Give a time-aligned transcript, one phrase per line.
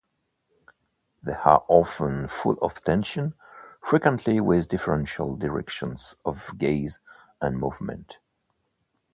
[1.21, 3.35] They are often full of tension,
[3.83, 6.97] frequently with differential directions of gaze
[7.39, 8.17] and movement.